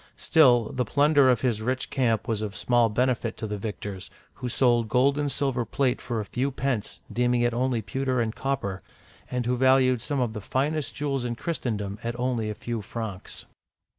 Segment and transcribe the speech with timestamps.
[0.17, 4.49] Still, the plunder of his rich camp was of small benefit to the victors, who
[4.49, 8.81] sold gold and silver plate for a few pence,— deeming it only pewter and copper,—
[9.29, 13.45] and who valued some of the finest jewels in Christendom at only a few francs.